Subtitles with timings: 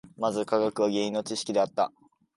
[0.17, 1.91] まず科学は原因の知識であった。